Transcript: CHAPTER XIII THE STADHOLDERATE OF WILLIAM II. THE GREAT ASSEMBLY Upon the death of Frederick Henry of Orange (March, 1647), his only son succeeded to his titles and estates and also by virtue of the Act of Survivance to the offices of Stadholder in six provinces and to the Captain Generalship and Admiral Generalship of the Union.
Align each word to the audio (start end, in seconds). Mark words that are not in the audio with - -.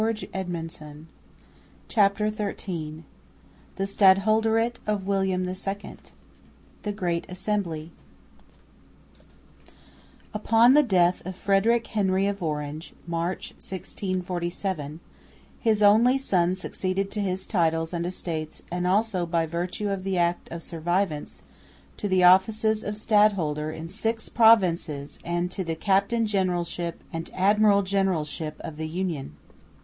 CHAPTER 1.87 2.31
XIII 2.31 3.03
THE 3.75 3.85
STADHOLDERATE 3.85 4.79
OF 4.87 5.05
WILLIAM 5.05 5.47
II. 5.47 5.97
THE 6.81 6.91
GREAT 6.91 7.25
ASSEMBLY 7.29 7.91
Upon 10.33 10.73
the 10.73 10.81
death 10.81 11.23
of 11.23 11.35
Frederick 11.35 11.85
Henry 11.85 12.25
of 12.25 12.41
Orange 12.41 12.93
(March, 13.05 13.51
1647), 13.51 14.99
his 15.59 15.83
only 15.83 16.17
son 16.17 16.55
succeeded 16.55 17.11
to 17.11 17.21
his 17.21 17.45
titles 17.45 17.93
and 17.93 18.03
estates 18.07 18.63
and 18.71 18.87
also 18.87 19.27
by 19.27 19.45
virtue 19.45 19.89
of 19.89 20.01
the 20.03 20.17
Act 20.17 20.49
of 20.51 20.63
Survivance 20.63 21.43
to 21.97 22.07
the 22.07 22.23
offices 22.23 22.83
of 22.83 22.97
Stadholder 22.97 23.69
in 23.69 23.87
six 23.87 24.29
provinces 24.29 25.19
and 25.23 25.51
to 25.51 25.63
the 25.63 25.75
Captain 25.75 26.25
Generalship 26.25 27.03
and 27.13 27.29
Admiral 27.35 27.83
Generalship 27.83 28.55
of 28.61 28.77
the 28.77 28.87
Union. 28.87 29.35